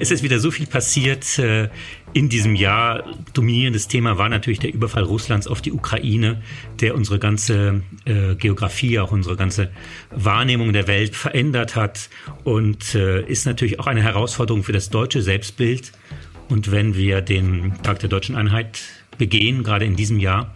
[0.00, 1.68] Es ist wieder so viel passiert äh,
[2.14, 3.04] in diesem Jahr.
[3.34, 6.40] Dominierendes Thema war natürlich der Überfall Russlands auf die Ukraine,
[6.80, 9.70] der unsere ganze äh, Geografie, auch unsere ganze
[10.10, 12.08] Wahrnehmung der Welt verändert hat
[12.44, 15.92] und äh, ist natürlich auch eine Herausforderung für das deutsche Selbstbild.
[16.48, 18.80] Und wenn wir den Tag der deutschen Einheit
[19.18, 20.54] begehen, gerade in diesem Jahr,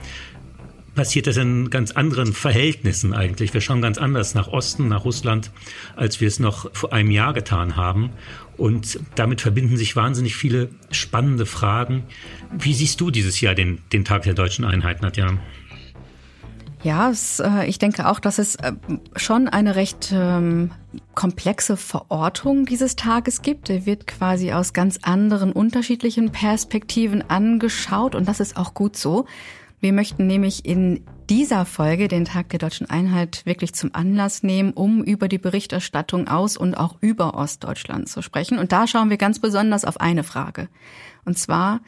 [0.95, 3.53] passiert das in ganz anderen Verhältnissen eigentlich.
[3.53, 5.51] Wir schauen ganz anders nach Osten, nach Russland,
[5.97, 8.11] als wir es noch vor einem Jahr getan haben.
[8.57, 12.05] Und damit verbinden sich wahnsinnig viele spannende Fragen.
[12.53, 15.39] Wie siehst du dieses Jahr den, den Tag der deutschen Einheit, Nadja?
[16.85, 18.75] Ja, es, äh, ich denke auch, dass es äh,
[19.17, 20.71] schon eine recht ähm,
[21.15, 23.71] komplexe Verortung dieses Tages gibt.
[23.71, 29.25] Er wird quasi aus ganz anderen unterschiedlichen Perspektiven angeschaut und das ist auch gut so.
[29.81, 34.73] Wir möchten nämlich in dieser Folge den Tag der deutschen Einheit wirklich zum Anlass nehmen,
[34.73, 38.59] um über die Berichterstattung aus und auch über Ostdeutschland zu sprechen.
[38.59, 40.69] Und da schauen wir ganz besonders auf eine Frage.
[41.25, 41.81] Und zwar,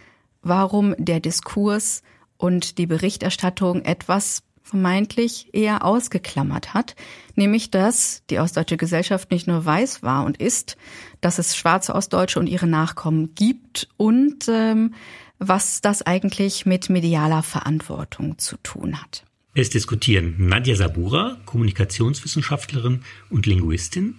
[0.43, 2.03] warum der Diskurs
[2.37, 6.97] und die Berichterstattung etwas vermeintlich eher ausgeklammert hat,
[7.37, 10.77] nämlich dass die ostdeutsche Gesellschaft nicht nur weiß war und ist,
[11.21, 14.93] dass es schwarze Ostdeutsche und ihre Nachkommen gibt und ähm,
[15.39, 19.25] was das eigentlich mit medialer Verantwortung zu tun hat.
[19.55, 24.17] Es diskutieren Nadja Sabura, Kommunikationswissenschaftlerin und Linguistin.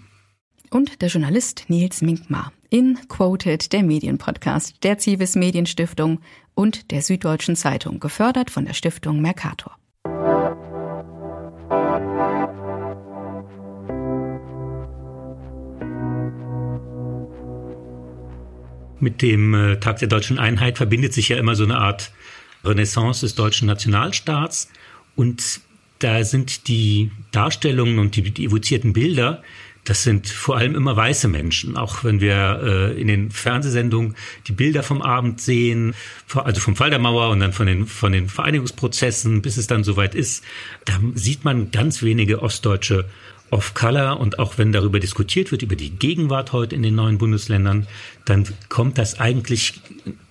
[0.70, 6.20] Und der Journalist Nils Minkmar in Quoted, der Medienpodcast der Zivis Medienstiftung
[6.56, 9.78] und der Süddeutschen Zeitung, gefördert von der Stiftung Mercator.
[19.00, 22.12] Mit dem äh, Tag der deutschen Einheit verbindet sich ja immer so eine Art
[22.64, 24.70] Renaissance des deutschen Nationalstaats.
[25.16, 25.62] Und
[26.00, 29.44] da sind die Darstellungen und die, die evozierten Bilder,
[29.88, 31.78] das sind vor allem immer weiße Menschen.
[31.78, 34.16] Auch wenn wir äh, in den Fernsehsendungen
[34.48, 35.96] die Bilder vom Abend sehen,
[36.34, 39.86] also vom Fall der Mauer und dann von den, von den Vereinigungsprozessen, bis es dann
[39.86, 40.44] soweit ist,
[40.84, 43.06] da sieht man ganz wenige ostdeutsche
[43.50, 47.88] Off-Color und auch wenn darüber diskutiert wird, über die Gegenwart heute in den neuen Bundesländern,
[48.26, 49.82] dann kommt das eigentlich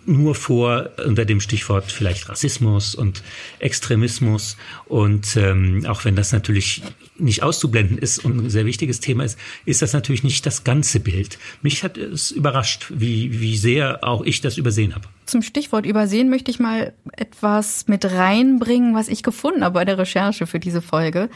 [0.06, 3.22] nur vor unter dem Stichwort vielleicht Rassismus und
[3.58, 4.56] Extremismus.
[4.86, 6.82] Und ähm, auch wenn das natürlich
[7.18, 11.00] nicht auszublenden ist und ein sehr wichtiges Thema ist, ist das natürlich nicht das ganze
[11.00, 11.38] Bild.
[11.62, 15.08] Mich hat es überrascht, wie, wie sehr auch ich das übersehen habe.
[15.26, 19.98] Zum Stichwort übersehen möchte ich mal etwas mit reinbringen, was ich gefunden habe bei der
[19.98, 21.28] Recherche für diese Folge.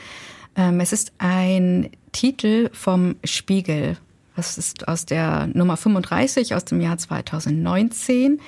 [0.61, 3.97] Ähm, es ist ein Titel vom Spiegel.
[4.37, 8.41] Das ist aus der Nummer 35 aus dem Jahr 2019.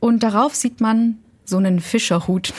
[0.00, 2.52] Und darauf sieht man so einen Fischerhut.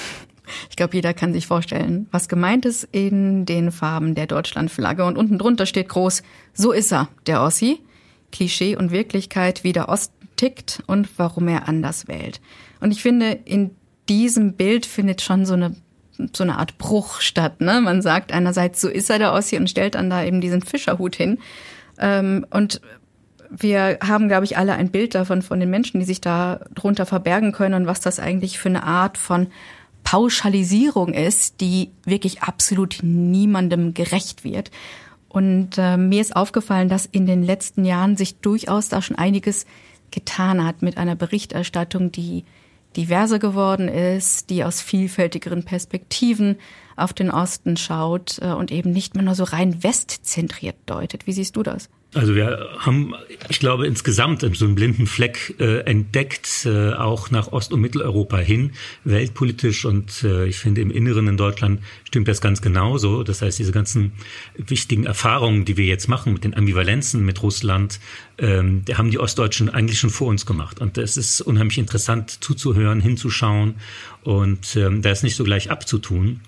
[0.69, 5.03] Ich glaube, jeder kann sich vorstellen, was gemeint ist in den Farben der Deutschlandflagge.
[5.03, 6.23] Und unten drunter steht groß,
[6.53, 7.81] so ist er, der Ossi.
[8.31, 12.39] Klischee und Wirklichkeit, wie der Osten tickt und warum er anders wählt.
[12.79, 13.71] Und ich finde, in
[14.07, 15.75] diesem Bild findet schon so eine
[16.33, 17.61] so eine Art Bruch statt.
[17.61, 17.81] Ne?
[17.81, 21.15] Man sagt einerseits, so ist er der Ossi und stellt dann da eben diesen Fischerhut
[21.15, 21.39] hin.
[21.99, 22.81] Ähm, und
[23.49, 27.05] wir haben, glaube ich, alle ein Bild davon, von den Menschen, die sich da drunter
[27.05, 29.47] verbergen können und was das eigentlich für eine Art von
[30.03, 34.71] Pauschalisierung ist, die wirklich absolut niemandem gerecht wird.
[35.29, 39.65] Und äh, mir ist aufgefallen, dass in den letzten Jahren sich durchaus da schon einiges
[40.11, 42.45] getan hat mit einer Berichterstattung, die
[42.97, 46.57] diverser geworden ist, die aus vielfältigeren Perspektiven
[46.95, 51.27] auf den Osten schaut äh, und eben nicht mehr nur so rein westzentriert deutet.
[51.27, 51.89] Wie siehst du das?
[52.13, 53.13] Also wir haben,
[53.49, 58.37] ich glaube, insgesamt so einen blinden Fleck äh, entdeckt, äh, auch nach Ost- und Mitteleuropa
[58.37, 58.71] hin,
[59.03, 59.83] weltpolitisch.
[59.83, 63.23] Und äh, ich finde, im Inneren in Deutschland stimmt das ganz genauso.
[63.23, 64.13] Das heißt, diese ganzen
[64.55, 67.99] wichtigen Erfahrungen, die wir jetzt machen mit den Ambivalenzen mit Russland,
[68.37, 70.79] ähm, die haben die Ostdeutschen eigentlich schon vor uns gemacht.
[70.79, 73.75] Und es ist unheimlich interessant zuzuhören, hinzuschauen
[74.23, 76.39] und ähm, da ist nicht so gleich abzutun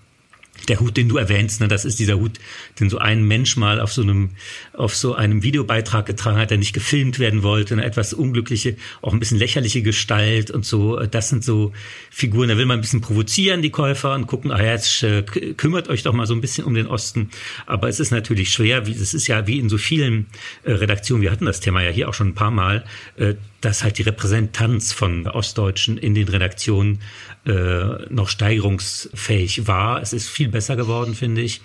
[0.68, 2.34] der Hut, den du erwähnst, ne, das ist dieser Hut,
[2.80, 4.32] den so ein Mensch mal auf so einem,
[4.74, 9.14] auf so einem Videobeitrag getragen hat, der nicht gefilmt werden wollte, eine etwas unglückliche, auch
[9.14, 11.00] ein bisschen lächerliche Gestalt und so.
[11.00, 11.72] Das sind so
[12.10, 15.24] Figuren, da will man ein bisschen provozieren, die Käufer, und gucken, ah ja, jetzt äh,
[15.24, 17.30] kümmert euch doch mal so ein bisschen um den Osten.
[17.66, 20.28] Aber es ist natürlich schwer, wie, es ist ja wie in so vielen
[20.64, 22.84] äh, Redaktionen, wir hatten das Thema ja hier auch schon ein paar Mal,
[23.18, 27.00] äh, dass halt die Repräsentanz von Ostdeutschen in den Redaktionen
[27.46, 30.02] äh, noch steigerungsfähig war.
[30.02, 31.62] Es ist viel besser geworden, finde ich.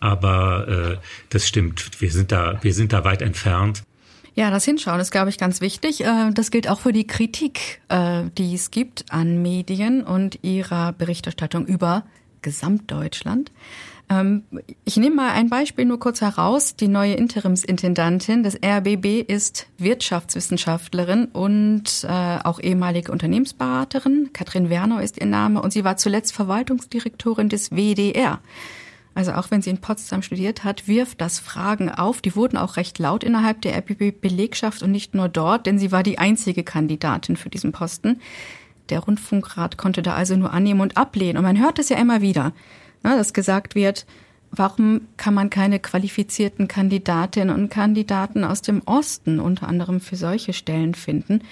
[0.00, 0.96] Aber äh,
[1.28, 2.00] das stimmt.
[2.00, 3.82] Wir sind da, wir sind da weit entfernt.
[4.34, 6.02] Ja, das Hinschauen ist, glaube ich, ganz wichtig.
[6.02, 10.92] Äh, das gilt auch für die Kritik, äh, die es gibt an Medien und ihrer
[10.92, 12.04] Berichterstattung über
[12.42, 13.50] Gesamtdeutschland.
[14.10, 14.42] Ähm,
[14.84, 16.74] ich nehme mal ein Beispiel nur kurz heraus.
[16.74, 24.30] Die neue Interimsintendantin des RBB ist Wirtschaftswissenschaftlerin und äh, auch ehemalige Unternehmensberaterin.
[24.32, 28.40] Katrin Werner ist ihr Name und sie war zuletzt Verwaltungsdirektorin des WDR.
[29.14, 32.20] Also auch wenn sie in Potsdam studiert hat, wirft das Fragen auf.
[32.20, 36.02] Die wurden auch recht laut innerhalb der RBB-Belegschaft und nicht nur dort, denn sie war
[36.02, 38.20] die einzige Kandidatin für diesen Posten.
[38.88, 41.38] Der Rundfunkrat konnte da also nur annehmen und ablehnen.
[41.38, 42.52] Und man hört es ja immer wieder,
[43.02, 44.06] ne, dass gesagt wird,
[44.50, 50.52] warum kann man keine qualifizierten Kandidatinnen und Kandidaten aus dem Osten unter anderem für solche
[50.52, 51.42] Stellen finden?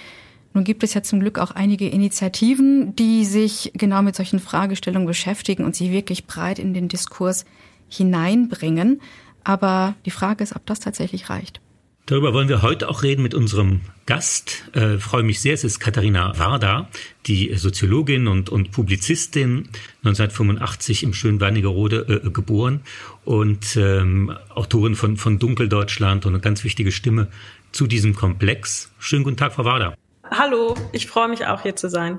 [0.55, 5.07] Nun gibt es ja zum Glück auch einige Initiativen, die sich genau mit solchen Fragestellungen
[5.07, 7.45] beschäftigen und sie wirklich breit in den Diskurs
[7.89, 9.01] hineinbringen.
[9.45, 11.61] Aber die Frage ist, ob das tatsächlich reicht.
[12.09, 14.65] Darüber wollen wir heute auch reden mit unserem Gast.
[14.73, 16.89] Äh, freue mich sehr, es ist Katharina Warda,
[17.27, 19.69] die Soziologin und, und Publizistin,
[20.05, 22.81] 1985 im schönen Wernigerode äh, geboren
[23.27, 27.29] und ähm, Autorin von, von Dunkeldeutschland und eine ganz wichtige Stimme
[27.73, 28.91] zu diesem Komplex.
[28.99, 29.95] Schönen guten Tag, Frau Warda.
[30.31, 32.19] Hallo, ich freue mich auch hier zu sein.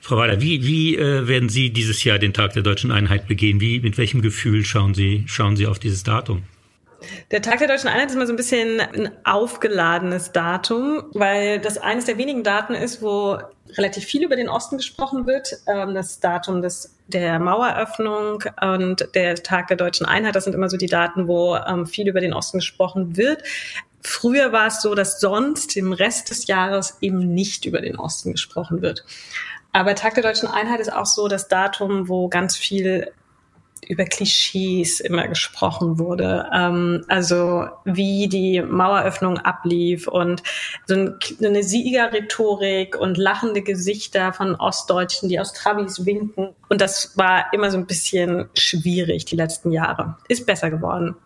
[0.00, 3.60] Frau Warda, wie, wie äh, werden Sie dieses Jahr den Tag der deutschen Einheit begehen?
[3.60, 6.42] Wie, mit welchem Gefühl schauen Sie, schauen Sie auf dieses Datum?
[7.30, 11.78] Der Tag der Deutschen Einheit ist immer so ein bisschen ein aufgeladenes Datum, weil das
[11.78, 13.38] eines der wenigen Daten ist, wo
[13.76, 15.58] relativ viel über den Osten gesprochen wird.
[15.66, 20.68] Ähm, das Datum des, der Maueröffnung und der Tag der Deutschen Einheit, das sind immer
[20.68, 23.42] so die Daten, wo ähm, viel über den Osten gesprochen wird.
[24.00, 28.32] Früher war es so, dass sonst im Rest des Jahres eben nicht über den Osten
[28.32, 29.04] gesprochen wird.
[29.72, 33.12] Aber Tag der Deutschen Einheit ist auch so das Datum, wo ganz viel
[33.88, 36.46] über Klischees immer gesprochen wurde.
[36.54, 40.42] Ähm, also wie die Maueröffnung ablief und
[40.86, 40.94] so
[41.42, 46.50] eine Siegerrhetorik und lachende Gesichter von Ostdeutschen, die aus Travis winken.
[46.68, 50.16] Und das war immer so ein bisschen schwierig die letzten Jahre.
[50.28, 51.16] Ist besser geworden.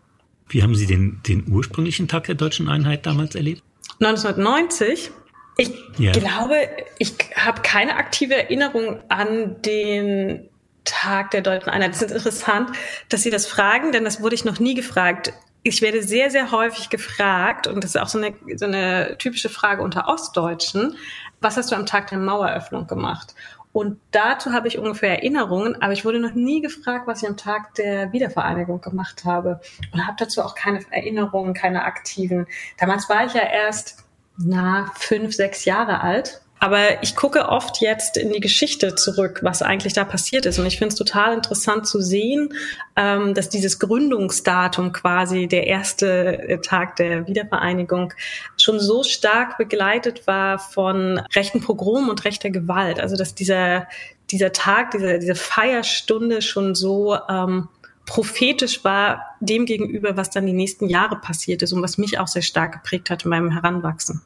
[0.48, 3.62] Wie haben Sie den, den ursprünglichen Tag der deutschen Einheit damals erlebt?
[4.00, 5.10] 1990.
[5.56, 6.12] Ich ja.
[6.12, 6.56] glaube,
[6.98, 10.48] ich habe keine aktive Erinnerung an den
[10.84, 11.92] Tag der deutschen Einheit.
[11.92, 12.70] Es ist interessant,
[13.08, 15.32] dass Sie das fragen, denn das wurde ich noch nie gefragt.
[15.62, 19.48] Ich werde sehr, sehr häufig gefragt, und das ist auch so eine, so eine typische
[19.48, 20.96] Frage unter Ostdeutschen,
[21.40, 23.34] was hast du am Tag der Maueröffnung gemacht?
[23.72, 27.38] Und dazu habe ich ungefähr Erinnerungen, aber ich wurde noch nie gefragt, was ich am
[27.38, 29.60] Tag der Wiedervereinigung gemacht habe.
[29.92, 32.46] Und habe dazu auch keine Erinnerungen, keine aktiven.
[32.78, 34.04] Damals war ich ja erst,
[34.36, 36.42] na, fünf, sechs Jahre alt.
[36.62, 40.60] Aber ich gucke oft jetzt in die Geschichte zurück, was eigentlich da passiert ist.
[40.60, 42.54] Und ich finde es total interessant zu sehen,
[42.94, 48.14] ähm, dass dieses Gründungsdatum quasi der erste äh, Tag der Wiedervereinigung
[48.56, 53.00] schon so stark begleitet war von rechten Pogrom und rechter Gewalt.
[53.00, 53.88] Also dass dieser,
[54.30, 57.70] dieser Tag, diese, diese Feierstunde schon so ähm,
[58.06, 62.28] prophetisch war dem gegenüber, was dann die nächsten Jahre passiert ist und was mich auch
[62.28, 64.22] sehr stark geprägt hat in meinem Heranwachsen.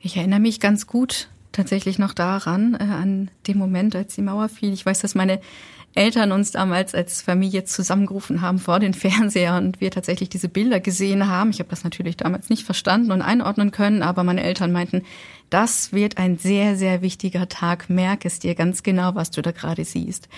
[0.00, 4.48] Ich erinnere mich ganz gut tatsächlich noch daran, äh, an dem Moment, als die Mauer
[4.48, 4.72] fiel.
[4.72, 5.40] Ich weiß, dass meine
[5.94, 10.80] Eltern uns damals als Familie zusammengerufen haben vor den Fernseher und wir tatsächlich diese Bilder
[10.80, 11.50] gesehen haben.
[11.50, 15.02] Ich habe das natürlich damals nicht verstanden und einordnen können, aber meine Eltern meinten,
[15.50, 17.88] das wird ein sehr, sehr wichtiger Tag.
[17.88, 20.28] Merk es dir ganz genau, was du da gerade siehst.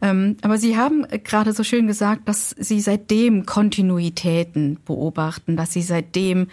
[0.00, 5.82] Ähm, aber Sie haben gerade so schön gesagt, dass Sie seitdem Kontinuitäten beobachten, dass Sie
[5.82, 6.46] seitdem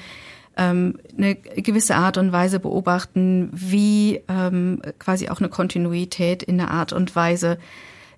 [0.59, 6.69] ähm, eine gewisse Art und Weise beobachten, wie ähm, quasi auch eine Kontinuität in der
[6.69, 7.57] Art und Weise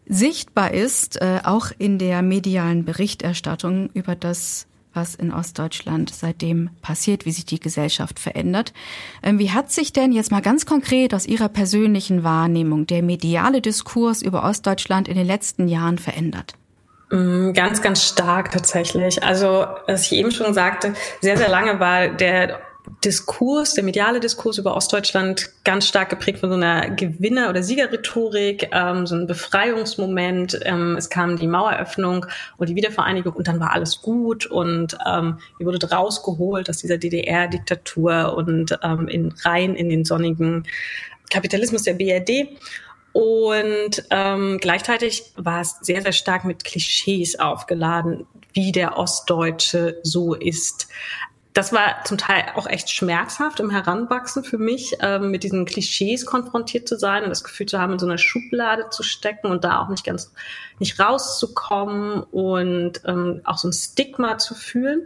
[0.07, 7.25] sichtbar ist, äh, auch in der medialen Berichterstattung über das, was in Ostdeutschland seitdem passiert,
[7.25, 8.73] wie sich die Gesellschaft verändert.
[9.21, 13.61] Ähm, wie hat sich denn jetzt mal ganz konkret aus Ihrer persönlichen Wahrnehmung der mediale
[13.61, 16.55] Diskurs über Ostdeutschland in den letzten Jahren verändert?
[17.11, 19.21] Mm, ganz, ganz stark tatsächlich.
[19.21, 22.61] Also, was ich eben schon sagte, sehr, sehr lange war der
[23.03, 28.69] Diskurs, der mediale Diskurs über Ostdeutschland ganz stark geprägt von so einer Gewinner- oder Siegerrhetorik,
[28.71, 30.59] ähm, so ein Befreiungsmoment.
[30.63, 32.25] Ähm, es kam die Maueröffnung
[32.57, 36.97] und die Wiedervereinigung und dann war alles gut und ähm, ihr wurde rausgeholt aus dieser
[36.97, 40.63] DDR-Diktatur und ähm, in rein in den sonnigen
[41.29, 42.47] Kapitalismus der BRD.
[43.13, 50.33] Und ähm, gleichzeitig war es sehr, sehr stark mit Klischees aufgeladen, wie der Ostdeutsche so
[50.33, 50.87] ist.
[51.53, 56.25] Das war zum Teil auch echt schmerzhaft im Heranwachsen für mich, ähm, mit diesen Klischees
[56.25, 59.65] konfrontiert zu sein und das Gefühl zu haben, in so einer Schublade zu stecken und
[59.65, 60.31] da auch nicht ganz
[60.79, 65.05] nicht rauszukommen und ähm, auch so ein Stigma zu fühlen.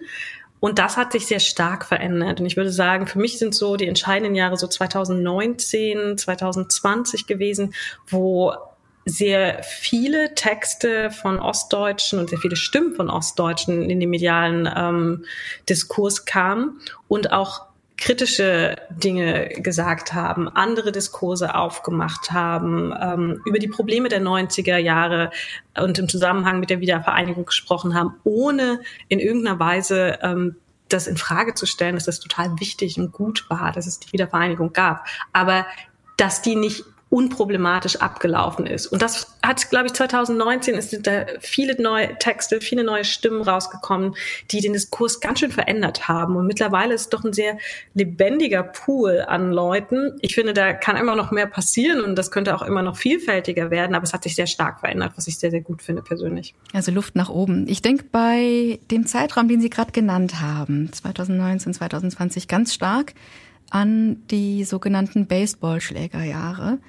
[0.66, 2.40] Und das hat sich sehr stark verändert.
[2.40, 7.76] Und ich würde sagen, für mich sind so die entscheidenden Jahre so 2019, 2020 gewesen,
[8.08, 8.52] wo
[9.06, 15.26] sehr viele Texte von Ostdeutschen und sehr viele Stimmen von Ostdeutschen in den medialen ähm,
[15.70, 17.65] Diskurs kamen und auch
[17.98, 25.32] kritische Dinge gesagt haben, andere Diskurse aufgemacht haben, ähm, über die Probleme der 90er Jahre
[25.78, 30.58] und im Zusammenhang mit der Wiedervereinigung gesprochen haben, ohne in irgendeiner Weise ähm,
[30.90, 34.12] das in Frage zu stellen, dass das total wichtig und gut war, dass es die
[34.12, 35.08] Wiedervereinigung gab.
[35.34, 35.66] Aber
[36.18, 38.88] dass die nicht unproblematisch abgelaufen ist.
[38.88, 43.44] Und das hat, glaube ich, 2019 es sind da viele neue Texte, viele neue Stimmen
[43.44, 44.16] rausgekommen,
[44.52, 46.36] die den Diskurs ganz schön verändert haben.
[46.36, 47.58] Und mittlerweile ist doch ein sehr
[47.94, 50.18] lebendiger Pool an Leuten.
[50.22, 53.70] Ich finde, da kann immer noch mehr passieren und das könnte auch immer noch vielfältiger
[53.70, 56.56] werden, aber es hat sich sehr stark verändert, was ich sehr, sehr gut finde persönlich.
[56.74, 57.68] Also Luft nach oben.
[57.68, 63.14] Ich denke bei dem Zeitraum, den Sie gerade genannt haben, 2019, 2020, ganz stark
[63.70, 66.80] an die sogenannten Baseballschlägerjahre.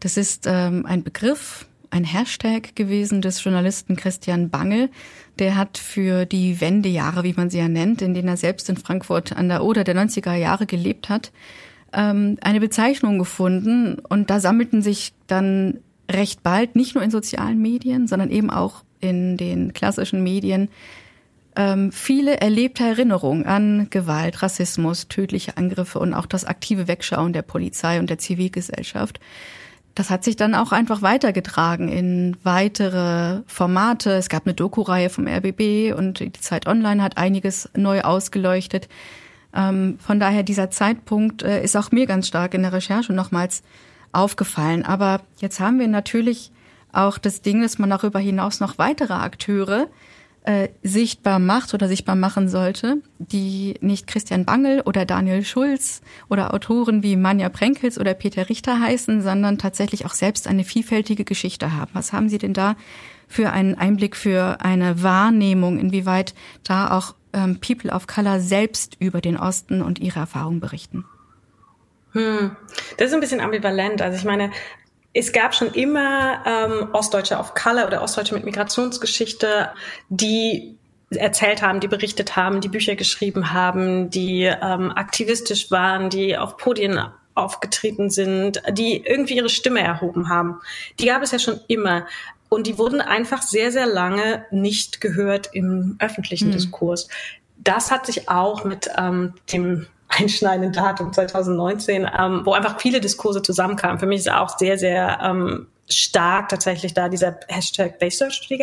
[0.00, 4.90] Das ist ähm, ein Begriff, ein Hashtag gewesen des Journalisten Christian Bangel.
[5.38, 8.76] Der hat für die Wendejahre, wie man sie ja nennt, in denen er selbst in
[8.76, 11.32] Frankfurt an der Oder der 90er Jahre gelebt hat,
[11.92, 13.98] ähm, eine Bezeichnung gefunden.
[13.98, 15.78] Und da sammelten sich dann
[16.10, 20.68] recht bald, nicht nur in sozialen Medien, sondern eben auch in den klassischen Medien,
[21.56, 27.42] ähm, viele erlebte Erinnerungen an Gewalt, Rassismus, tödliche Angriffe und auch das aktive Wegschauen der
[27.42, 29.20] Polizei und der Zivilgesellschaft
[29.96, 34.12] das hat sich dann auch einfach weitergetragen in weitere Formate.
[34.12, 38.88] Es gab eine Doku-Reihe vom RBB und die Zeit Online hat einiges neu ausgeleuchtet.
[39.54, 43.62] Ähm, von daher dieser Zeitpunkt äh, ist auch mir ganz stark in der Recherche nochmals
[44.12, 44.84] aufgefallen.
[44.84, 46.52] Aber jetzt haben wir natürlich
[46.92, 49.88] auch das Ding, dass man darüber hinaus noch weitere Akteure
[50.46, 56.54] äh, sichtbar macht oder sichtbar machen sollte, die nicht Christian Bangel oder Daniel Schulz oder
[56.54, 61.72] Autoren wie Manja Prenkels oder Peter Richter heißen, sondern tatsächlich auch selbst eine vielfältige Geschichte
[61.72, 61.90] haben.
[61.94, 62.76] Was haben Sie denn da
[63.26, 69.20] für einen Einblick, für eine Wahrnehmung, inwieweit da auch ähm, People of Color selbst über
[69.20, 71.04] den Osten und ihre Erfahrungen berichten?
[72.12, 72.56] Hm.
[72.96, 74.00] Das ist ein bisschen ambivalent.
[74.00, 74.50] Also ich meine,
[75.18, 79.70] es gab schon immer ähm, Ostdeutsche of Color oder Ostdeutsche mit Migrationsgeschichte,
[80.10, 80.76] die
[81.08, 86.58] erzählt haben, die berichtet haben, die Bücher geschrieben haben, die ähm, aktivistisch waren, die auf
[86.58, 87.00] Podien
[87.34, 90.60] aufgetreten sind, die irgendwie ihre Stimme erhoben haben.
[91.00, 92.06] Die gab es ja schon immer.
[92.50, 96.52] Und die wurden einfach sehr, sehr lange nicht gehört im öffentlichen mhm.
[96.52, 97.08] Diskurs.
[97.56, 99.86] Das hat sich auch mit ähm, dem
[100.18, 103.98] einschneidenden Datum 2019, ähm, wo einfach viele Diskurse zusammenkamen.
[103.98, 108.00] Für mich ist auch sehr, sehr ähm, stark tatsächlich da dieser Hashtag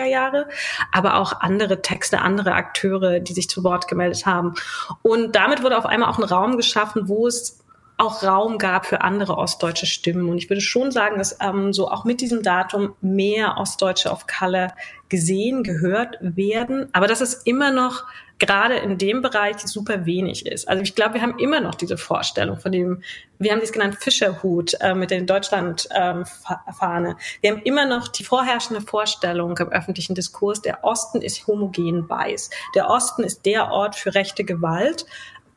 [0.10, 0.48] Jahre,
[0.92, 4.56] aber auch andere Texte, andere Akteure, die sich zu Wort gemeldet haben.
[5.02, 7.60] Und damit wurde auf einmal auch ein Raum geschaffen, wo es
[7.98, 10.28] auch Raum gab für andere ostdeutsche Stimmen.
[10.28, 14.26] Und ich würde schon sagen, dass ähm, so auch mit diesem Datum mehr Ostdeutsche auf
[14.28, 14.74] Color
[15.10, 16.90] gesehen, gehört werden.
[16.92, 18.04] Aber dass es immer noch
[18.40, 20.68] gerade in dem Bereich super wenig ist.
[20.68, 23.04] Also ich glaube, wir haben immer noch diese Vorstellung von dem,
[23.40, 27.10] wir haben dies genannt Fischerhut äh, mit der Deutschland-Fahne.
[27.10, 32.10] Ähm, wir haben immer noch die vorherrschende Vorstellung im öffentlichen Diskurs, der Osten ist homogen
[32.10, 32.50] weiß.
[32.76, 35.06] Der Osten ist der Ort für rechte Gewalt.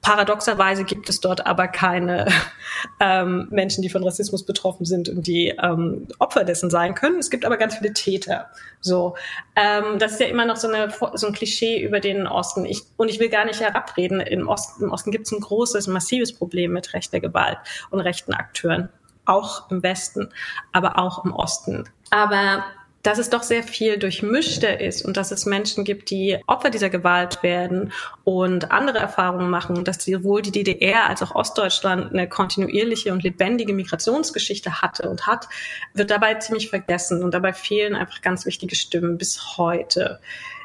[0.07, 2.29] Paradoxerweise gibt es dort aber keine
[3.01, 7.19] ähm, Menschen, die von Rassismus betroffen sind und die ähm, Opfer dessen sein können.
[7.19, 8.47] Es gibt aber ganz viele Täter.
[8.81, 9.17] So,
[9.57, 12.67] ähm, das ist ja immer noch so, eine, so ein Klischee über den Osten.
[12.67, 14.21] Ich, und ich will gar nicht herabreden.
[14.21, 17.59] Im Osten, im Osten gibt es ein großes, massives Problem mit rechter Gewalt
[17.91, 18.89] und rechten Akteuren.
[19.25, 20.29] Auch im Westen,
[20.71, 21.83] aber auch im Osten.
[22.11, 22.65] Aber
[23.07, 26.91] dass es doch sehr viel durchmischter ist und dass es Menschen gibt, die Opfer dieser
[26.91, 27.93] Gewalt werden
[28.25, 33.75] und andere Erfahrungen machen, dass sowohl die DDR als auch Ostdeutschland eine kontinuierliche und lebendige
[33.75, 35.49] Migrationsgeschichte hatte und hat,
[35.95, 40.19] wird dabei ziemlich vergessen und dabei fehlen einfach ganz wichtige Stimmen bis heute.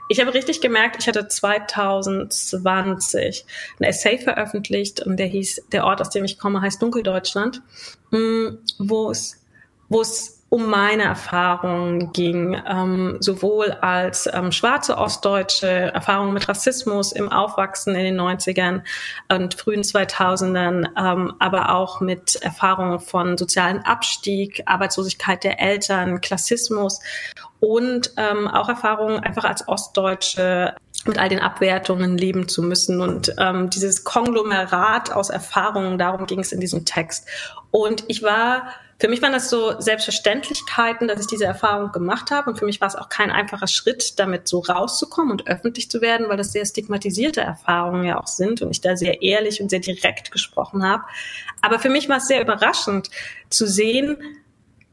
[0.10, 3.46] Ich habe richtig gemerkt, ich hatte 2020
[3.80, 7.62] ein Essay veröffentlicht und der hieß, der Ort, aus dem ich komme, heißt Dunkeldeutschland,
[8.10, 8.48] mm,
[8.80, 9.40] wo es,
[9.90, 17.14] wo es um meine Erfahrungen ging, ähm, sowohl als ähm, schwarze Ostdeutsche, Erfahrungen mit Rassismus
[17.14, 18.82] im Aufwachsen in den 90ern
[19.32, 27.00] und frühen 2000ern, ähm, aber auch mit Erfahrungen von sozialen Abstieg, Arbeitslosigkeit der Eltern, Klassismus
[27.62, 33.34] und ähm, auch Erfahrungen einfach als Ostdeutsche mit all den Abwertungen leben zu müssen und
[33.38, 37.26] ähm, dieses Konglomerat aus Erfahrungen, darum ging es in diesem Text.
[37.72, 38.68] Und ich war
[39.02, 42.52] für mich waren das so Selbstverständlichkeiten, dass ich diese Erfahrung gemacht habe.
[42.52, 46.02] Und für mich war es auch kein einfacher Schritt, damit so rauszukommen und öffentlich zu
[46.02, 49.70] werden, weil das sehr stigmatisierte Erfahrungen ja auch sind und ich da sehr ehrlich und
[49.72, 51.04] sehr direkt gesprochen habe.
[51.64, 53.10] Aber für mich war es sehr überraschend
[53.50, 54.18] zu sehen,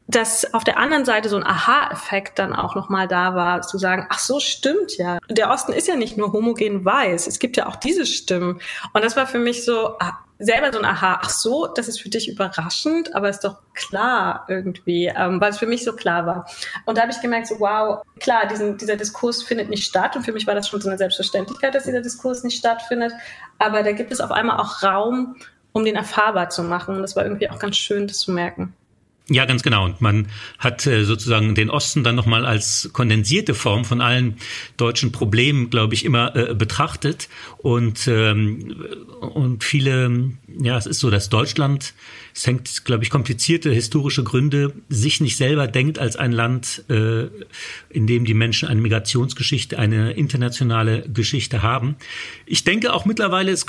[0.07, 4.07] dass auf der anderen Seite so ein Aha-Effekt dann auch nochmal da war, zu sagen,
[4.09, 5.19] ach so, stimmt ja.
[5.29, 8.59] Der Osten ist ja nicht nur homogen weiß, es gibt ja auch diese Stimmen.
[8.93, 12.01] Und das war für mich so ah, selber so ein Aha, ach so, das ist
[12.01, 16.25] für dich überraschend, aber ist doch klar irgendwie, ähm, weil es für mich so klar
[16.25, 16.49] war.
[16.85, 20.15] Und da habe ich gemerkt, so wow, klar, diesen, dieser Diskurs findet nicht statt.
[20.15, 23.11] Und für mich war das schon so eine Selbstverständlichkeit, dass dieser Diskurs nicht stattfindet.
[23.57, 25.35] Aber da gibt es auf einmal auch Raum,
[25.73, 26.95] um den erfahrbar zu machen.
[26.95, 28.73] Und das war irgendwie auch ganz schön, das zu merken.
[29.31, 29.85] Ja, ganz genau.
[29.85, 34.37] Und man hat äh, sozusagen den Osten dann nochmal als kondensierte Form von allen
[34.77, 37.29] deutschen Problemen, glaube ich, immer äh, betrachtet.
[37.57, 38.85] Und, ähm,
[39.21, 40.31] und viele,
[40.61, 41.93] ja, es ist so, dass Deutschland
[42.33, 47.27] es hängt, glaube ich, komplizierte historische Gründe, sich nicht selber denkt als ein Land, äh,
[47.89, 51.95] in dem die Menschen eine Migrationsgeschichte, eine internationale Geschichte haben.
[52.45, 53.65] Ich denke auch mittlerweile, es,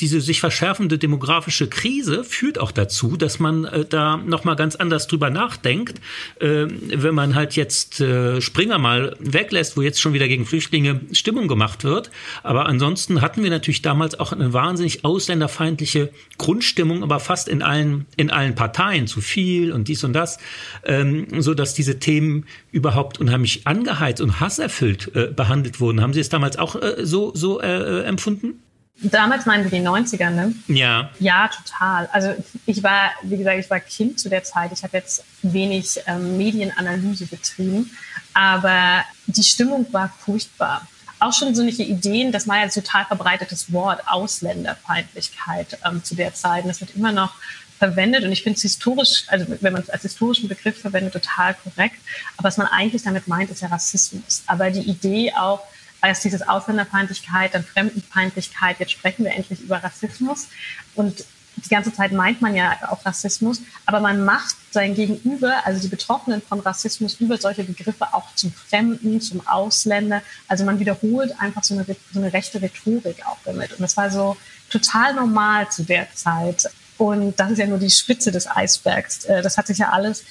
[0.00, 5.06] diese sich verschärfende demografische Krise führt auch dazu, dass man äh, da nochmal ganz anders
[5.06, 6.00] drüber nachdenkt.
[6.40, 11.00] Äh, wenn man halt jetzt äh, Springer mal weglässt, wo jetzt schon wieder gegen Flüchtlinge
[11.12, 12.10] Stimmung gemacht wird.
[12.42, 17.99] Aber ansonsten hatten wir natürlich damals auch eine wahnsinnig ausländerfeindliche Grundstimmung, aber fast in allen
[18.16, 20.38] in allen Parteien zu viel und dies und das,
[20.84, 26.00] ähm, so dass diese Themen überhaupt unheimlich angeheizt und hasserfüllt äh, behandelt wurden.
[26.00, 28.62] Haben Sie es damals auch äh, so so äh, empfunden?
[29.02, 30.54] Damals meinen Sie die 90er, ne?
[30.68, 31.10] Ja.
[31.18, 32.08] Ja, total.
[32.12, 32.34] Also
[32.66, 34.72] ich war, wie gesagt, ich war Kind zu der Zeit.
[34.72, 37.90] Ich habe jetzt wenig ähm, Medienanalyse betrieben,
[38.34, 40.86] aber die Stimmung war furchtbar
[41.20, 46.14] auch schon so solche Ideen, das war ja ein total verbreitetes Wort, Ausländerfeindlichkeit ähm, zu
[46.14, 46.64] der Zeit.
[46.64, 47.34] Und das wird immer noch
[47.80, 51.54] verwendet und ich finde es historisch, also wenn man es als historischen Begriff verwendet, total
[51.54, 51.96] korrekt.
[52.36, 54.42] Aber was man eigentlich damit meint, ist ja Rassismus.
[54.46, 55.62] Aber die Idee auch,
[56.02, 60.48] als dieses Ausländerfeindlichkeit, dann Fremdenfeindlichkeit, jetzt sprechen wir endlich über Rassismus
[60.94, 61.24] und
[61.56, 65.88] die ganze Zeit meint man ja auch Rassismus, aber man macht sein Gegenüber, also die
[65.88, 70.22] Betroffenen von Rassismus, über solche Begriffe auch zum Fremden, zum Ausländer.
[70.48, 73.72] Also man wiederholt einfach so eine, so eine rechte Rhetorik auch damit.
[73.72, 74.36] Und das war so
[74.70, 76.68] total normal zu der Zeit.
[77.00, 79.24] Und das ist ja nur die Spitze des Eisbergs.
[79.24, 80.22] Äh, das hat sich ja alles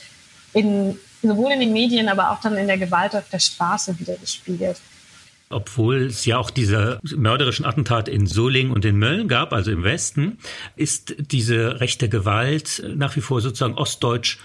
[0.53, 4.15] in, sowohl in den Medien, aber auch dann in der Gewalt auf der Straße wieder
[4.17, 4.77] gespiegelt.
[5.49, 9.83] Obwohl es ja auch diese mörderischen Attentate in Solingen und in Mölln gab, also im
[9.83, 10.37] Westen,
[10.75, 14.37] ist diese rechte Gewalt nach wie vor sozusagen ostdeutsch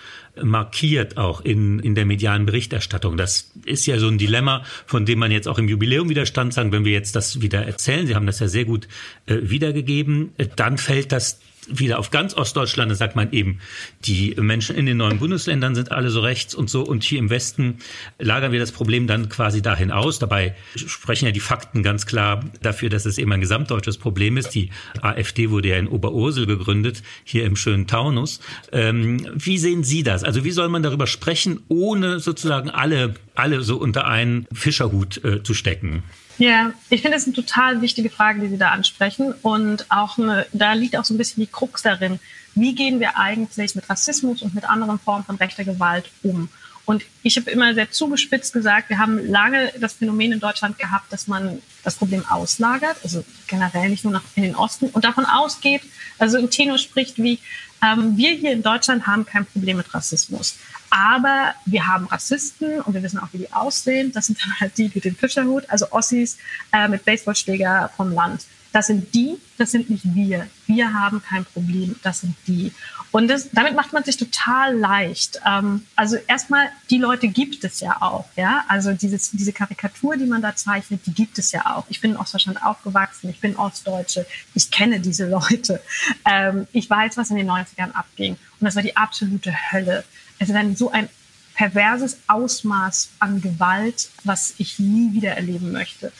[0.42, 3.18] markiert auch in, in der medialen Berichterstattung.
[3.18, 6.54] Das ist ja so ein Dilemma, von dem man jetzt auch im Jubiläum wieder stand,
[6.54, 8.88] sagen, wenn wir jetzt das wieder erzählen, Sie haben das ja sehr gut
[9.26, 13.58] äh, wiedergegeben, dann fällt das wieder auf ganz Ostdeutschland, da sagt man eben,
[14.04, 17.30] die Menschen in den neuen Bundesländern sind alle so rechts und so und hier im
[17.30, 17.78] Westen
[18.18, 20.18] lagern wir das Problem dann quasi dahin aus.
[20.18, 24.50] Dabei sprechen ja die Fakten ganz klar dafür, dass es eben ein gesamtdeutsches Problem ist.
[24.50, 28.40] Die AfD wurde ja in Oberursel gegründet, hier im schönen Taunus.
[28.72, 30.24] Ähm, wie sehen Sie das?
[30.24, 35.42] Also wie soll man darüber sprechen, ohne sozusagen alle, alle so unter einen Fischerhut äh,
[35.42, 36.02] zu stecken?
[36.38, 39.34] Ja, ich finde es eine total wichtige Frage, die Sie da ansprechen.
[39.42, 42.18] Und auch eine, da liegt auch so ein bisschen die Krux darin.
[42.54, 46.48] Wie gehen wir eigentlich mit Rassismus und mit anderen Formen von rechter Gewalt um?
[46.86, 51.10] Und ich habe immer sehr zugespitzt gesagt, wir haben lange das Phänomen in Deutschland gehabt,
[51.12, 55.24] dass man das Problem auslagert, also generell nicht nur nach in den Osten und davon
[55.24, 55.80] ausgeht,
[56.18, 57.38] also im Tenor spricht wie,
[57.82, 60.58] ähm, wir hier in Deutschland haben kein Problem mit Rassismus.
[60.96, 64.12] Aber wir haben Rassisten und wir wissen auch, wie die aussehen.
[64.12, 66.38] Das sind dann halt die mit dem Fischerhut, also Ossis
[66.72, 68.46] äh, mit Baseballschläger vom Land.
[68.70, 70.46] Das sind die, das sind nicht wir.
[70.68, 72.72] Wir haben kein Problem, das sind die.
[73.10, 75.40] Und das, damit macht man sich total leicht.
[75.44, 78.26] Ähm, also erstmal, die Leute gibt es ja auch.
[78.36, 78.64] Ja?
[78.68, 81.86] Also dieses, diese Karikatur, die man da zeichnet, die gibt es ja auch.
[81.88, 85.80] Ich bin in Ostdeutschland aufgewachsen, ich bin Ostdeutsche, ich kenne diese Leute.
[86.24, 88.36] Ähm, ich weiß, was in den 90ern abging.
[88.60, 90.04] Und das war die absolute Hölle
[90.38, 91.08] es ist ein, so ein
[91.54, 96.12] perverses Ausmaß an Gewalt, was ich nie wieder erleben möchte.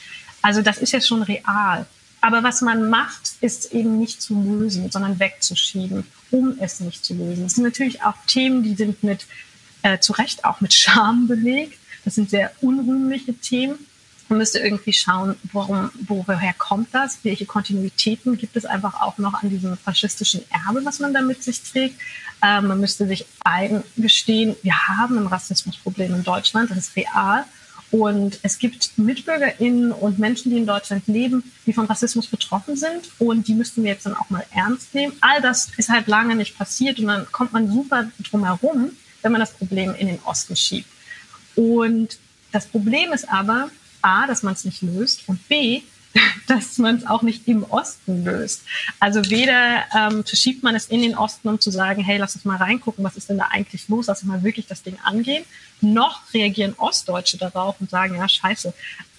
[0.43, 1.87] Also das ist ja schon real.
[2.21, 7.15] Aber was man macht, ist eben nicht zu lösen, sondern wegzuschieben, um es nicht zu
[7.15, 7.45] lösen.
[7.45, 9.27] Es sind natürlich auch Themen, die sind mit,
[9.83, 11.79] äh, zu Recht auch mit Scham belegt.
[12.05, 13.79] Das sind sehr unrühmliche Themen.
[14.29, 17.19] Man müsste irgendwie schauen, worum, woher kommt das?
[17.23, 21.43] Welche Kontinuitäten gibt es einfach auch noch an diesem faschistischen Erbe, was man da mit
[21.43, 22.01] sich trägt?
[22.43, 27.45] Äh, man müsste sich eingestehen, wir haben ein Rassismusproblem in Deutschland, das ist real.
[27.91, 33.09] Und es gibt MitbürgerInnen und Menschen, die in Deutschland leben, die von Rassismus betroffen sind.
[33.21, 35.13] Und die müssten wir jetzt dann auch mal ernst nehmen.
[35.21, 36.99] All das ist halt lange nicht passiert.
[36.99, 38.91] Und dann kommt man super drum herum,
[39.23, 40.89] wenn man das Problem in den Osten schiebt.
[41.55, 42.19] Und
[42.51, 43.71] das Problem ist aber,
[44.05, 45.83] A, dass man es nicht löst und B,
[46.47, 48.63] dass man es auch nicht im Osten löst.
[49.01, 52.45] Also weder ähm, schiebt man es in den Osten, um zu sagen, hey, lass uns
[52.45, 55.45] mal reingucken, was ist denn da eigentlich los, lass uns mal wirklich das Ding angehen,
[55.81, 58.73] noch reagieren Ostdeutsche darauf und sagen, ja, scheiße,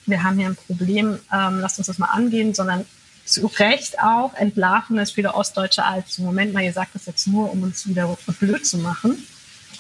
[0.05, 2.85] wir haben hier ein Problem, ähm, lasst uns das mal angehen, sondern
[3.25, 7.51] zu Recht auch entlarven es viele Ostdeutsche als, Moment mal, ihr sagt das jetzt nur,
[7.51, 9.17] um uns wieder blöd zu machen,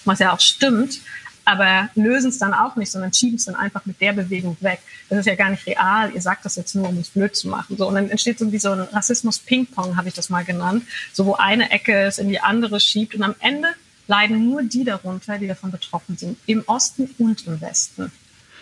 [0.03, 0.99] was ja auch stimmt,
[1.45, 4.79] aber lösen es dann auch nicht, sondern schieben es dann einfach mit der Bewegung weg.
[5.09, 7.47] Das ist ja gar nicht real, ihr sagt das jetzt nur, um uns blöd zu
[7.47, 7.77] machen.
[7.77, 11.25] So, und dann entsteht so wie so ein Rassismus-Ping-Pong, habe ich das mal genannt, so
[11.25, 13.69] wo eine Ecke es in die andere schiebt und am Ende
[14.07, 18.11] leiden nur die darunter, die davon betroffen sind, im Osten und im Westen.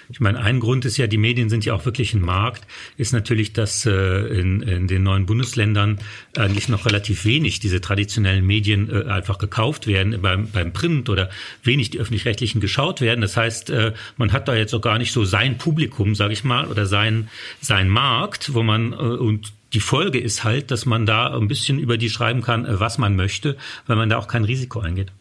[0.10, 3.14] Ich meine, ein Grund ist ja, die Medien sind ja auch wirklich ein Markt, ist
[3.14, 6.00] natürlich, dass äh, in, in den neuen Bundesländern
[6.38, 11.30] eigentlich noch relativ wenig diese traditionellen Medien äh, einfach gekauft werden beim, beim Print oder
[11.64, 13.22] wenig die öffentlich-rechtlichen geschaut werden.
[13.22, 16.44] Das heißt, äh, man hat da jetzt auch gar nicht so sein Publikum, sage ich
[16.44, 17.30] mal, oder sein,
[17.62, 21.80] sein Markt, wo man äh, und die Folge ist halt, dass man da ein bisschen
[21.80, 25.12] über die schreiben kann, äh, was man möchte, weil man da auch kein Risiko eingeht.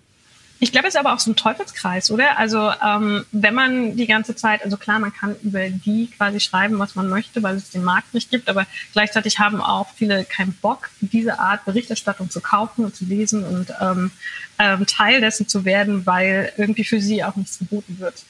[0.63, 2.39] Ich glaube, es ist aber auch so ein Teufelskreis, oder?
[2.39, 6.79] Also ähm, wenn man die ganze Zeit, also klar, man kann über die quasi schreiben,
[6.79, 10.53] was man möchte, weil es den Markt nicht gibt, aber gleichzeitig haben auch viele keinen
[10.53, 14.13] Bock, diese Art Berichterstattung zu kaufen und zu lesen und ähm,
[14.61, 18.23] ähm, Teil dessen zu werden, weil irgendwie für sie auch nichts geboten wird.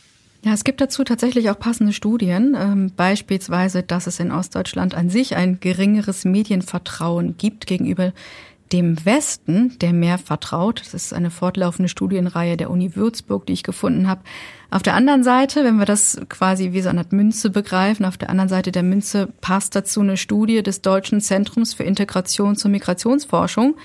[0.43, 5.11] Ja, es gibt dazu tatsächlich auch passende Studien, ähm, beispielsweise, dass es in Ostdeutschland an
[5.11, 8.15] sich ein geringeres Medienvertrauen gibt gegenüber
[8.73, 10.81] dem Westen, der mehr vertraut.
[10.81, 14.23] Das ist eine fortlaufende Studienreihe der Uni Würzburg, die ich gefunden habe.
[14.71, 18.31] Auf der anderen Seite, wenn wir das quasi wie so eine Münze begreifen, auf der
[18.31, 23.77] anderen Seite der Münze passt dazu eine Studie des Deutschen Zentrums für Integrations- und Migrationsforschung,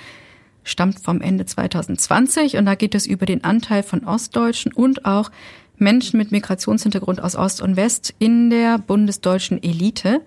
[0.63, 5.31] stammt vom Ende 2020 und da geht es über den Anteil von Ostdeutschen und auch
[5.77, 10.21] Menschen mit Migrationshintergrund aus Ost und West in der bundesdeutschen Elite.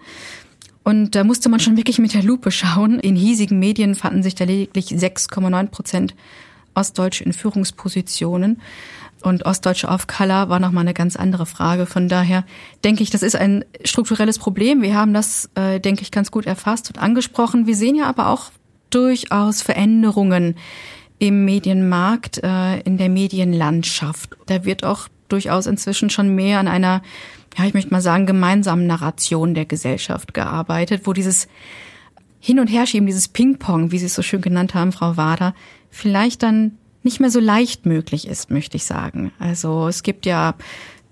[0.82, 3.00] Und da musste man schon wirklich mit der Lupe schauen.
[3.00, 6.14] In hiesigen Medien fanden sich da lediglich 6,9 Prozent
[6.74, 8.60] Ostdeutsche in Führungspositionen.
[9.22, 11.84] Und Ostdeutsche auf Color war nochmal eine ganz andere Frage.
[11.84, 12.44] Von daher
[12.84, 14.80] denke ich, das ist ein strukturelles Problem.
[14.80, 17.66] Wir haben das, äh, denke ich, ganz gut erfasst und angesprochen.
[17.66, 18.50] Wir sehen ja aber auch
[18.88, 20.56] durchaus Veränderungen
[21.18, 24.30] im Medienmarkt, äh, in der Medienlandschaft.
[24.46, 27.02] Da wird auch durchaus inzwischen schon mehr an einer
[27.56, 31.48] ja, ich möchte mal sagen, gemeinsamen Narration der Gesellschaft gearbeitet, wo dieses
[32.38, 35.54] Hin- und Herschieben, dieses Ping-Pong, wie Sie es so schön genannt haben, Frau Wader,
[35.90, 39.32] vielleicht dann nicht mehr so leicht möglich ist, möchte ich sagen.
[39.38, 40.54] Also es gibt ja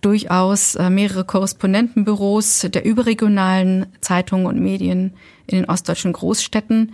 [0.01, 5.14] durchaus äh, mehrere Korrespondentenbüros der überregionalen Zeitungen und Medien
[5.46, 6.92] in den ostdeutschen Großstädten.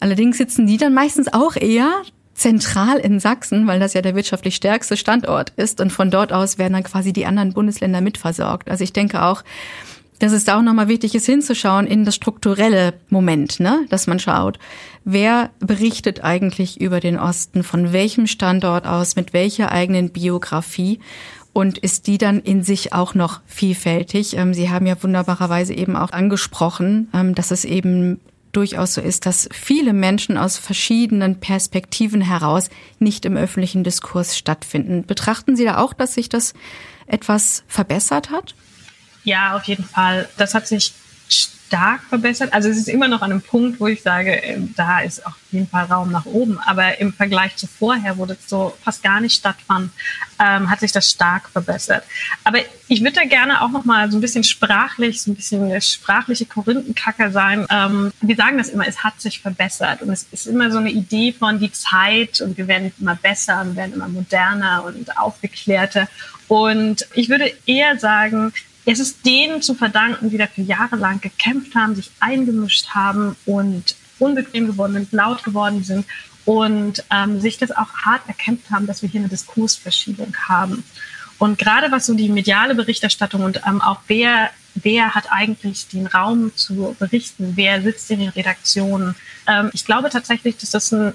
[0.00, 2.02] Allerdings sitzen die dann meistens auch eher
[2.38, 5.80] zentral in Sachsen, weil das ja der wirtschaftlich stärkste Standort ist.
[5.80, 8.70] Und von dort aus werden dann quasi die anderen Bundesländer mitversorgt.
[8.70, 9.42] Also ich denke auch,
[10.20, 13.86] dass es da auch nochmal wichtig ist, hinzuschauen in das strukturelle Moment, ne?
[13.88, 14.58] dass man schaut,
[15.04, 20.98] wer berichtet eigentlich über den Osten, von welchem Standort aus, mit welcher eigenen Biografie
[21.52, 24.36] und ist die dann in sich auch noch vielfältig?
[24.36, 28.20] Ähm, Sie haben ja wunderbarerweise eben auch angesprochen, ähm, dass es eben
[28.52, 35.04] durchaus so ist, dass viele Menschen aus verschiedenen Perspektiven heraus nicht im öffentlichen Diskurs stattfinden.
[35.04, 36.54] Betrachten Sie da auch, dass sich das
[37.06, 38.54] etwas verbessert hat?
[39.24, 40.28] Ja, auf jeden Fall.
[40.36, 40.94] Das hat sich
[41.68, 42.52] stark verbessert.
[42.54, 45.34] Also es ist immer noch an einem Punkt, wo ich sage, ähm, da ist auf
[45.50, 46.58] jeden Fall Raum nach oben.
[46.66, 49.90] Aber im Vergleich zu vorher, wo das so fast gar nicht stattfand,
[50.38, 52.04] ähm, hat sich das stark verbessert.
[52.44, 55.80] Aber ich würde da gerne auch noch mal so ein bisschen sprachlich, so ein bisschen
[55.82, 57.66] sprachliche Korinthenkacker sein.
[57.70, 60.00] Ähm, wir sagen das immer, es hat sich verbessert.
[60.00, 63.62] Und es ist immer so eine Idee von die Zeit und wir werden immer besser,
[63.66, 66.08] wir werden immer moderner und aufgeklärter.
[66.48, 71.94] Und ich würde eher sagen, es ist denen zu verdanken, die dafür jahrelang gekämpft haben,
[71.94, 76.06] sich eingemischt haben und unbequem geworden sind, laut geworden sind
[76.44, 80.84] und ähm, sich das auch hart erkämpft haben, dass wir hier eine Diskursverschiebung haben.
[81.38, 86.06] Und gerade was so die mediale Berichterstattung und ähm, auch wer, wer hat eigentlich den
[86.06, 89.14] Raum zu berichten, wer sitzt in den Redaktionen.
[89.46, 91.12] Ähm, ich glaube tatsächlich, dass das ein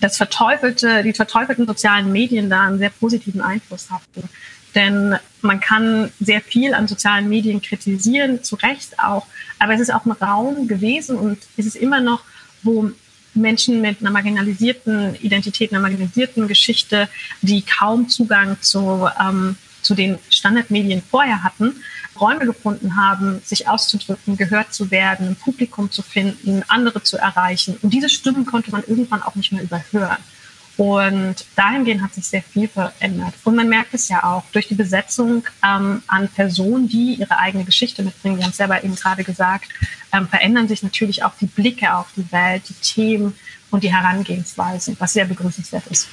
[0.00, 4.28] das verteufelte, die verteufelten sozialen Medien da einen sehr positiven Einfluss hatten.
[4.74, 9.26] Denn man kann sehr viel an sozialen Medien kritisieren, zu Recht auch.
[9.58, 12.22] Aber es ist auch ein Raum gewesen und es ist immer noch,
[12.62, 12.90] wo
[13.34, 17.08] Menschen mit einer marginalisierten Identität, einer marginalisierten Geschichte,
[17.42, 21.74] die kaum Zugang zu, ähm, zu den Standardmedien vorher hatten,
[22.18, 27.76] Räume gefunden haben, sich auszudrücken, gehört zu werden, ein Publikum zu finden, andere zu erreichen.
[27.82, 30.18] Und diese Stimmen konnte man irgendwann auch nicht mehr überhören.
[30.76, 33.34] Und dahingehend hat sich sehr viel verändert.
[33.44, 37.64] Und man merkt es ja auch durch die Besetzung ähm, an Personen, die ihre eigene
[37.64, 38.38] Geschichte mitbringen.
[38.38, 39.68] Wir haben es selber eben gerade gesagt,
[40.12, 43.34] ähm, verändern sich natürlich auch die Blicke auf die Welt, die Themen
[43.70, 46.08] und die Herangehensweisen, was sehr begrüßenswert ist.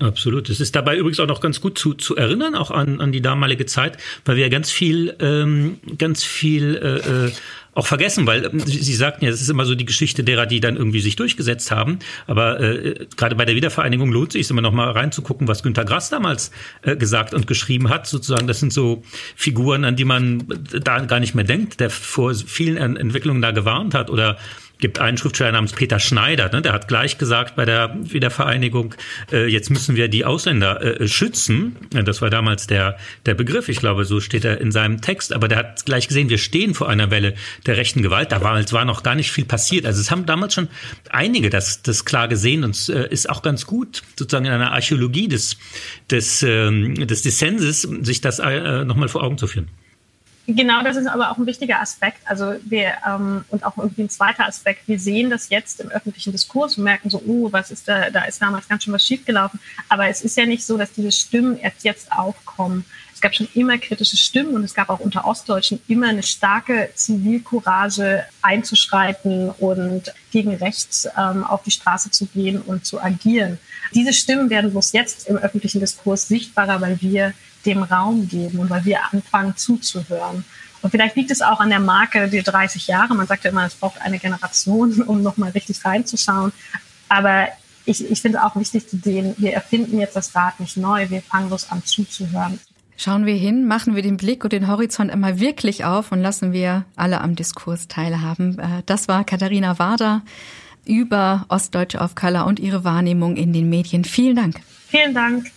[0.00, 0.48] Absolut.
[0.48, 3.20] Es ist dabei übrigens auch noch ganz gut zu, zu erinnern, auch an, an die
[3.20, 7.32] damalige Zeit, weil wir ganz viel, ähm, ganz viel äh, äh
[7.74, 10.60] auch vergessen, weil ähm, Sie sagten ja, es ist immer so die Geschichte derer, die
[10.60, 11.98] dann irgendwie sich durchgesetzt haben.
[12.26, 15.84] Aber äh, gerade bei der Wiedervereinigung lohnt sich es immer noch mal reinzugucken, was Günter
[15.84, 16.50] Grass damals
[16.82, 18.06] äh, gesagt und geschrieben hat.
[18.06, 19.02] Sozusagen, das sind so
[19.36, 20.44] Figuren, an die man
[20.82, 24.36] da gar nicht mehr denkt, der vor vielen Entwicklungen da gewarnt hat oder
[24.80, 28.94] gibt einen Schriftsteller namens Peter Schneider, ne, der hat gleich gesagt bei der Wiedervereinigung,
[29.32, 31.76] äh, jetzt müssen wir die Ausländer äh, schützen.
[31.90, 35.48] Das war damals der, der Begriff, ich glaube, so steht er in seinem Text, aber
[35.48, 37.34] der hat gleich gesehen, wir stehen vor einer Welle
[37.66, 38.32] der rechten Gewalt.
[38.32, 39.86] Da war, war noch gar nicht viel passiert.
[39.86, 40.68] Also es haben damals schon
[41.10, 44.72] einige das, das klar gesehen und es äh, ist auch ganz gut, sozusagen in einer
[44.72, 45.56] Archäologie des,
[46.10, 49.68] des, ähm, des Dissenses, sich das äh, nochmal vor Augen zu führen.
[50.56, 52.18] Genau, das ist aber auch ein wichtiger Aspekt.
[52.24, 54.88] Also wir ähm, und auch irgendwie ein zweiter Aspekt.
[54.88, 58.10] Wir sehen das jetzt im öffentlichen Diskurs und merken so, oh, was ist da?
[58.10, 59.60] Da ist damals ganz schön was schiefgelaufen.
[59.88, 62.84] Aber es ist ja nicht so, dass diese Stimmen erst jetzt aufkommen.
[63.14, 66.90] Es gab schon immer kritische Stimmen und es gab auch unter Ostdeutschen immer eine starke
[66.94, 73.58] Zivilcourage einzuschreiten und gegen rechts ähm, auf die Straße zu gehen und zu agieren.
[73.94, 77.34] Diese Stimmen werden bloß jetzt im öffentlichen Diskurs sichtbarer, weil wir
[77.66, 80.44] dem Raum geben und weil wir anfangen zuzuhören.
[80.82, 83.14] Und vielleicht liegt es auch an der Marke die 30 Jahre.
[83.14, 86.52] Man sagt ja immer, es braucht eine Generation, um nochmal richtig reinzuschauen.
[87.08, 87.48] Aber
[87.84, 91.22] ich, ich finde auch wichtig zu sehen, wir erfinden jetzt das Rad nicht neu, wir
[91.22, 92.58] fangen bloß an zuzuhören.
[92.96, 96.52] Schauen wir hin, machen wir den Blick und den Horizont einmal wirklich auf und lassen
[96.52, 98.58] wir alle am Diskurs teilhaben.
[98.58, 100.22] Äh, das war Katharina Wader
[100.84, 104.04] über Ostdeutsche auf Color und ihre Wahrnehmung in den Medien.
[104.04, 104.60] Vielen Dank.
[104.88, 105.50] Vielen Dank.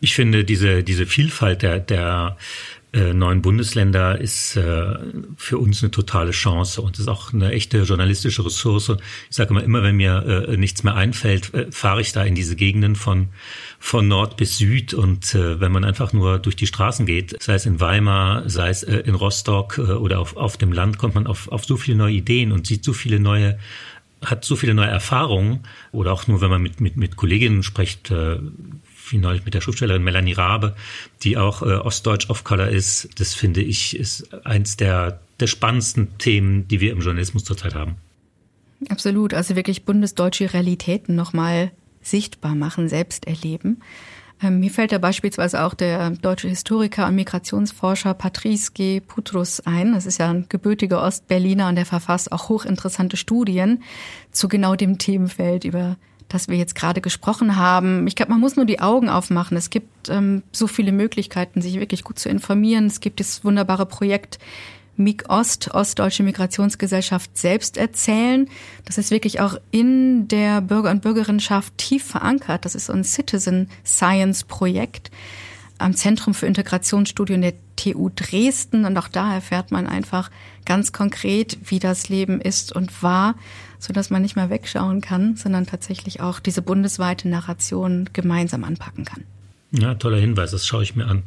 [0.00, 2.36] Ich finde, diese, diese Vielfalt der, der
[2.92, 4.96] äh, neuen Bundesländer ist äh,
[5.36, 8.96] für uns eine totale Chance und ist auch eine echte journalistische Ressource.
[9.28, 12.34] Ich sage immer, immer wenn mir äh, nichts mehr einfällt, äh, fahre ich da in
[12.34, 13.28] diese Gegenden von
[13.78, 17.54] von Nord bis Süd und äh, wenn man einfach nur durch die Straßen geht, sei
[17.54, 21.14] es in Weimar, sei es äh, in Rostock äh, oder auf, auf dem Land, kommt
[21.14, 23.58] man auf, auf so viele neue Ideen und sieht so viele neue
[24.22, 25.60] hat so viele neue Erfahrungen
[25.92, 28.38] oder auch nur wenn man mit mit mit Kolleginnen spricht, äh,
[29.12, 30.74] wie neulich mit der Schriftstellerin Melanie Rabe,
[31.22, 33.08] die auch äh, Ostdeutsch of Color ist.
[33.18, 37.96] Das finde ich ist eins der, der spannendsten Themen, die wir im Journalismus zurzeit haben.
[38.88, 39.34] Absolut.
[39.34, 41.70] Also wirklich bundesdeutsche Realitäten nochmal
[42.02, 43.82] sichtbar machen, selbst erleben.
[44.42, 49.00] Ähm, mir fällt da beispielsweise auch der deutsche Historiker und Migrationsforscher Patrice G.
[49.00, 49.92] Putrus ein.
[49.92, 53.82] Das ist ja ein gebürtiger Ostberliner und der verfasst auch hochinteressante Studien
[54.30, 55.96] zu genau dem Themenfeld, über
[56.30, 58.06] das wir jetzt gerade gesprochen haben.
[58.06, 59.56] Ich glaube, man muss nur die Augen aufmachen.
[59.56, 62.86] Es gibt ähm, so viele Möglichkeiten, sich wirklich gut zu informieren.
[62.86, 64.38] Es gibt das wunderbare Projekt
[64.96, 68.48] MIG Ost, Ostdeutsche Migrationsgesellschaft selbst erzählen.
[68.84, 72.64] Das ist wirklich auch in der Bürger- und Bürgerinnenschaft tief verankert.
[72.64, 75.10] Das ist so ein Citizen Science Projekt
[75.80, 78.84] am Zentrum für Integrationsstudien der TU Dresden.
[78.84, 80.30] Und auch da erfährt man einfach
[80.64, 83.34] ganz konkret, wie das Leben ist und war
[83.80, 89.04] so dass man nicht mehr wegschauen kann, sondern tatsächlich auch diese bundesweite Narration gemeinsam anpacken
[89.04, 89.24] kann.
[89.72, 91.22] Ja, toller Hinweis, das schaue ich mir an.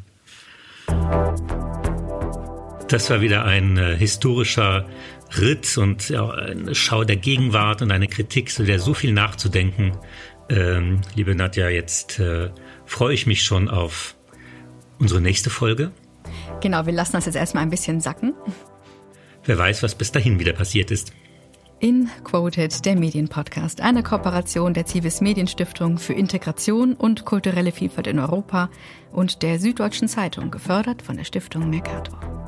[2.87, 4.87] Das war wieder ein äh, historischer
[5.39, 9.93] Ritt und ja, eine Schau der Gegenwart und eine Kritik, zu der so viel nachzudenken.
[10.49, 12.51] Ähm, liebe Nadja, jetzt äh,
[12.85, 14.15] freue ich mich schon auf
[14.99, 15.91] unsere nächste Folge.
[16.61, 18.33] Genau, wir lassen das jetzt erstmal ein bisschen sacken.
[19.43, 21.13] Wer weiß, was bis dahin wieder passiert ist.
[21.79, 28.19] In Quoted, der Medienpodcast, eine Kooperation der Zivis Medienstiftung für Integration und kulturelle Vielfalt in
[28.19, 28.69] Europa
[29.11, 32.42] und der Süddeutschen Zeitung, gefördert von der Stiftung Mercator.